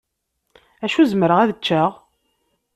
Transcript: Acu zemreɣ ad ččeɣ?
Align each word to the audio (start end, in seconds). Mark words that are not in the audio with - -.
Acu 0.85 1.01
zemreɣ 1.11 1.39
ad 1.39 1.51
ččeɣ? 1.57 1.91